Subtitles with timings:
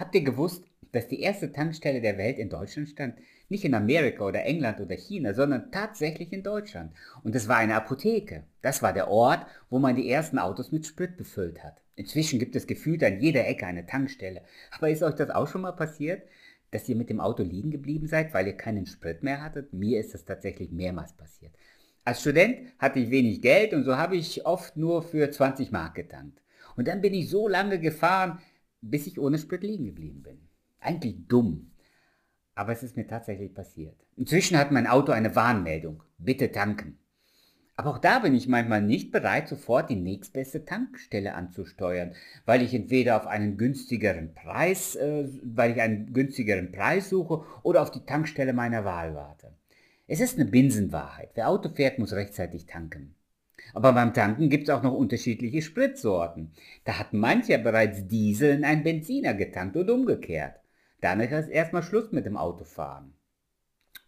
[0.00, 3.16] Habt ihr gewusst, dass die erste Tankstelle der Welt in Deutschland stand?
[3.50, 6.94] Nicht in Amerika oder England oder China, sondern tatsächlich in Deutschland.
[7.22, 8.44] Und es war eine Apotheke.
[8.62, 11.82] Das war der Ort, wo man die ersten Autos mit Sprit befüllt hat.
[11.96, 14.40] Inzwischen gibt es gefühlt an jeder Ecke eine Tankstelle.
[14.70, 16.22] Aber ist euch das auch schon mal passiert,
[16.70, 19.74] dass ihr mit dem Auto liegen geblieben seid, weil ihr keinen Sprit mehr hattet?
[19.74, 21.52] Mir ist das tatsächlich mehrmals passiert.
[22.06, 25.94] Als Student hatte ich wenig Geld und so habe ich oft nur für 20 Mark
[25.94, 26.40] getankt.
[26.76, 28.38] Und dann bin ich so lange gefahren,
[28.80, 30.38] bis ich ohne Sprit liegen geblieben bin.
[30.80, 31.72] Eigentlich dumm.
[32.54, 33.96] Aber es ist mir tatsächlich passiert.
[34.16, 36.02] Inzwischen hat mein Auto eine Warnmeldung.
[36.18, 36.98] Bitte tanken.
[37.76, 42.12] Aber auch da bin ich manchmal nicht bereit, sofort die nächstbeste Tankstelle anzusteuern,
[42.44, 47.80] weil ich entweder auf einen günstigeren Preis, äh, weil ich einen günstigeren Preis suche oder
[47.80, 49.54] auf die Tankstelle meiner Wahl warte.
[50.06, 51.30] Es ist eine Binsenwahrheit.
[51.34, 53.14] Wer Auto fährt, muss rechtzeitig tanken.
[53.74, 56.52] Aber beim Tanken gibt es auch noch unterschiedliche Spritsorten.
[56.84, 60.60] Da hat mancher bereits Diesel in einen Benziner getankt und umgekehrt.
[61.00, 63.14] Danach ist erstmal Schluss mit dem Autofahren.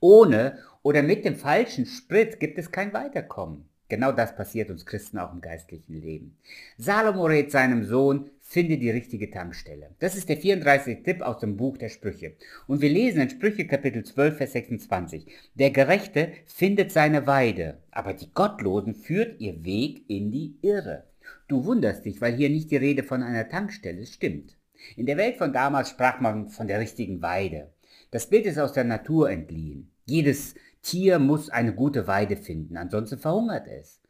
[0.00, 3.68] Ohne oder mit dem falschen Sprit gibt es kein Weiterkommen.
[3.92, 6.38] Genau das passiert uns Christen auch im geistlichen Leben.
[6.78, 9.90] Salomo rät seinem Sohn, finde die richtige Tankstelle.
[9.98, 11.02] Das ist der 34.
[11.02, 12.32] Tipp aus dem Buch der Sprüche.
[12.66, 15.26] Und wir lesen in Sprüche Kapitel 12, Vers 26.
[15.56, 21.04] Der Gerechte findet seine Weide, aber die Gottlosen führt ihr Weg in die Irre.
[21.46, 24.56] Du wunderst dich, weil hier nicht die Rede von einer Tankstelle stimmt.
[24.96, 27.70] In der Welt von damals sprach man von der richtigen Weide.
[28.10, 29.90] Das Bild ist aus der Natur entliehen.
[30.06, 34.00] Jedes Tier muss eine gute Weide finden, ansonsten verhungert es.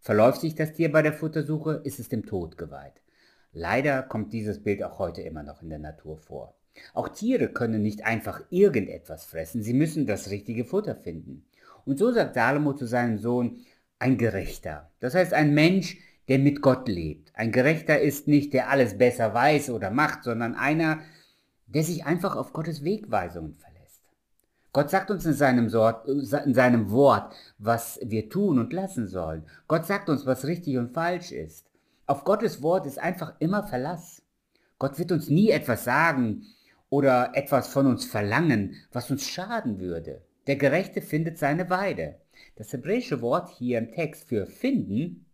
[0.00, 3.02] Verläuft sich das Tier bei der Futtersuche, ist es dem Tod geweiht.
[3.52, 6.56] Leider kommt dieses Bild auch heute immer noch in der Natur vor.
[6.94, 11.44] Auch Tiere können nicht einfach irgendetwas fressen, sie müssen das richtige Futter finden.
[11.84, 13.58] Und so sagt Salomo zu seinem Sohn,
[13.98, 14.90] ein Gerechter.
[15.00, 17.30] Das heißt ein Mensch, der mit Gott lebt.
[17.34, 21.00] Ein Gerechter ist nicht, der alles besser weiß oder macht, sondern einer,
[21.66, 23.71] der sich einfach auf Gottes Wegweisungen verlässt.
[24.72, 29.44] Gott sagt uns in seinem, Sort, in seinem Wort, was wir tun und lassen sollen.
[29.68, 31.66] Gott sagt uns, was richtig und falsch ist.
[32.06, 34.22] Auf Gottes Wort ist einfach immer Verlass.
[34.78, 36.46] Gott wird uns nie etwas sagen
[36.88, 40.22] oder etwas von uns verlangen, was uns schaden würde.
[40.46, 42.16] Der Gerechte findet seine Weide.
[42.56, 45.26] Das hebräische Wort hier im Text für finden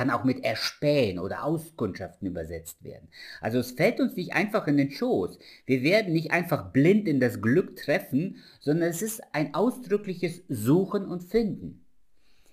[0.00, 3.10] kann auch mit erspähen oder auskundschaften übersetzt werden.
[3.42, 5.38] Also es fällt uns nicht einfach in den Schoß.
[5.66, 11.04] Wir werden nicht einfach blind in das Glück treffen, sondern es ist ein ausdrückliches Suchen
[11.04, 11.84] und Finden.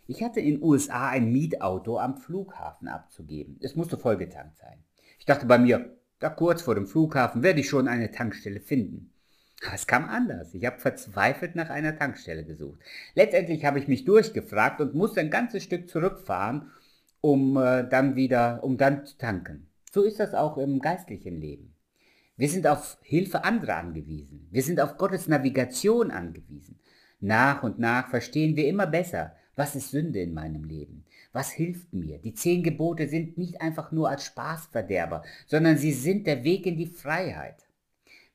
[0.08, 3.58] Ich hatte in den USA ein Mietauto am Flughafen abzugeben.
[3.62, 4.84] Es musste vollgetankt sein.
[5.18, 9.14] Ich dachte bei mir, da kurz vor dem Flughafen werde ich schon eine Tankstelle finden.
[9.74, 10.54] Es kam anders.
[10.54, 12.82] Ich habe verzweifelt nach einer Tankstelle gesucht.
[13.16, 16.74] Letztendlich habe ich mich durchgefragt und musste ein ganzes Stück zurückfahren
[17.22, 19.70] um äh, dann wieder, um dann zu tanken.
[19.92, 21.74] So ist das auch im geistlichen Leben.
[22.36, 24.48] Wir sind auf Hilfe anderer angewiesen.
[24.52, 26.80] Wir sind auf Gottes Navigation angewiesen.
[27.20, 31.04] Nach und nach verstehen wir immer besser, was ist Sünde in meinem Leben?
[31.34, 32.20] Was hilft mir?
[32.20, 36.78] Die zehn Gebote sind nicht einfach nur als Spaßverderber, sondern sie sind der Weg in
[36.78, 37.67] die Freiheit.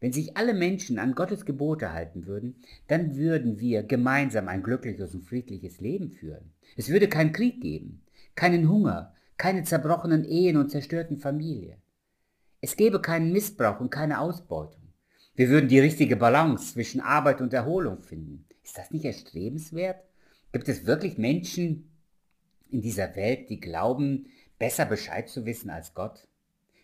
[0.02, 2.56] Wenn sich alle Menschen an Gottes Gebote halten würden,
[2.88, 6.52] dann würden wir gemeinsam ein glückliches und friedliches Leben führen.
[6.76, 8.02] Es würde keinen Krieg geben
[8.34, 11.80] keinen Hunger, keine zerbrochenen Ehen und zerstörten Familien.
[12.60, 14.92] Es gäbe keinen Missbrauch und keine Ausbeutung.
[15.34, 18.46] Wir würden die richtige Balance zwischen Arbeit und Erholung finden.
[18.62, 20.04] Ist das nicht erstrebenswert?
[20.52, 21.90] Gibt es wirklich Menschen
[22.68, 24.26] in dieser Welt, die glauben,
[24.58, 26.28] besser Bescheid zu wissen als Gott?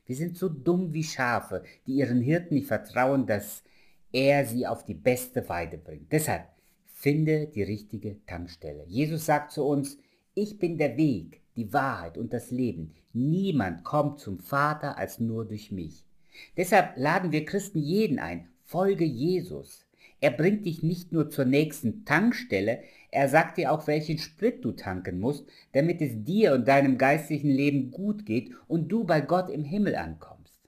[0.09, 3.63] Wir sind so dumm wie Schafe, die ihren Hirten nicht vertrauen, dass
[4.11, 6.11] er sie auf die beste Weide bringt.
[6.11, 6.49] Deshalb
[6.87, 8.85] finde die richtige Tankstelle.
[8.87, 9.99] Jesus sagt zu uns,
[10.33, 12.95] ich bin der Weg, die Wahrheit und das Leben.
[13.13, 16.07] Niemand kommt zum Vater als nur durch mich.
[16.57, 19.85] Deshalb laden wir Christen jeden ein, folge Jesus.
[20.21, 22.81] Er bringt dich nicht nur zur nächsten Tankstelle,
[23.11, 27.51] er sagt dir auch, welchen Sprit du tanken musst, damit es dir und deinem geistlichen
[27.51, 30.59] Leben gut geht und du bei Gott im Himmel ankommst.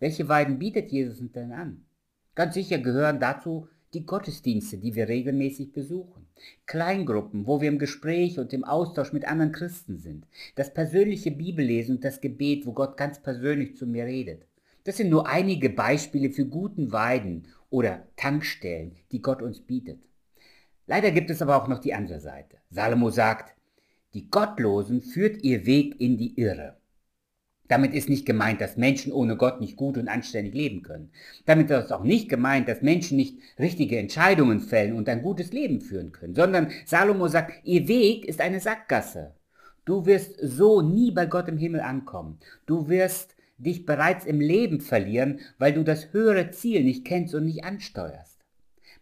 [0.00, 1.84] Welche Weiden bietet Jesus denn an?
[2.34, 6.26] Ganz sicher gehören dazu die Gottesdienste, die wir regelmäßig besuchen,
[6.66, 11.96] Kleingruppen, wo wir im Gespräch und im Austausch mit anderen Christen sind, das persönliche Bibellesen
[11.96, 14.42] und das Gebet, wo Gott ganz persönlich zu mir redet.
[14.86, 19.98] Das sind nur einige Beispiele für guten Weiden oder Tankstellen, die Gott uns bietet.
[20.86, 22.58] Leider gibt es aber auch noch die andere Seite.
[22.70, 23.56] Salomo sagt,
[24.14, 26.76] die Gottlosen führt ihr Weg in die Irre.
[27.66, 31.10] Damit ist nicht gemeint, dass Menschen ohne Gott nicht gut und anständig leben können.
[31.46, 35.80] Damit ist auch nicht gemeint, dass Menschen nicht richtige Entscheidungen fällen und ein gutes Leben
[35.80, 39.34] führen können, sondern Salomo sagt, ihr Weg ist eine Sackgasse.
[39.84, 42.38] Du wirst so nie bei Gott im Himmel ankommen.
[42.66, 47.44] Du wirst dich bereits im Leben verlieren, weil du das höhere Ziel nicht kennst und
[47.44, 48.40] nicht ansteuerst.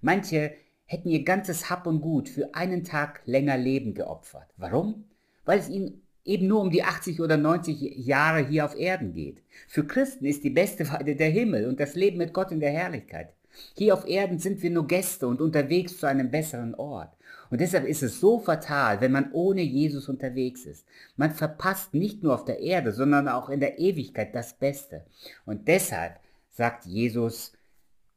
[0.01, 0.53] Manche
[0.87, 4.49] hätten ihr ganzes Hab und Gut für einen Tag länger Leben geopfert.
[4.57, 5.05] Warum?
[5.45, 9.43] Weil es ihnen eben nur um die 80 oder 90 Jahre hier auf Erden geht.
[9.69, 12.73] Für Christen ist die beste Weide der Himmel und das Leben mit Gott in der
[12.73, 13.35] Herrlichkeit.
[13.75, 17.17] Hier auf Erden sind wir nur Gäste und unterwegs zu einem besseren Ort.
[17.51, 20.87] Und deshalb ist es so fatal, wenn man ohne Jesus unterwegs ist.
[21.17, 25.05] Man verpasst nicht nur auf der Erde, sondern auch in der Ewigkeit das Beste.
[25.45, 26.19] Und deshalb
[26.51, 27.53] sagt Jesus,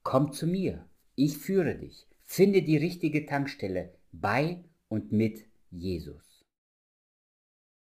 [0.03, 0.85] komm zu mir,
[1.15, 6.26] ich führe dich, finde die richtige Tankstelle bei und mit Jesus.